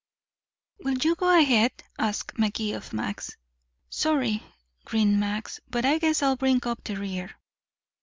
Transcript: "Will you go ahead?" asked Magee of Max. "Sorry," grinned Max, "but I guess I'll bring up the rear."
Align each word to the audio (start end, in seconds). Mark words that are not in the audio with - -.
"Will 0.79 0.95
you 0.97 1.13
go 1.13 1.29
ahead?" 1.39 1.71
asked 1.99 2.35
Magee 2.39 2.73
of 2.73 2.91
Max. 2.91 3.37
"Sorry," 3.91 4.41
grinned 4.83 5.19
Max, 5.19 5.59
"but 5.69 5.85
I 5.85 5.99
guess 5.99 6.23
I'll 6.23 6.35
bring 6.37 6.65
up 6.65 6.83
the 6.83 6.95
rear." 6.95 7.35